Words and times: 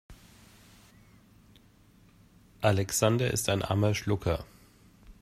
Alexander 2.63 3.29
ist 3.29 3.49
ein 3.49 3.61
armer 3.61 3.93
Schlucker. 3.93 4.47